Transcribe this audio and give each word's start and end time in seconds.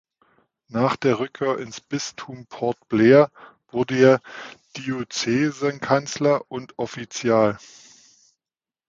Nach 0.69 0.95
der 0.95 1.19
Rückkehr 1.19 1.59
ins 1.59 1.79
Bistum 1.79 2.47
Port 2.47 2.89
Blair 2.89 3.29
wurde 3.69 3.95
er 3.99 4.21
Diözesankanzler 4.75 6.41
und 6.51 6.73
Offizial. 6.79 7.59